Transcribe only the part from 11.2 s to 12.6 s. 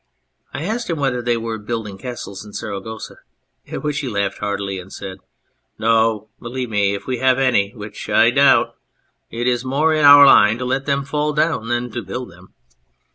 down than to build them.'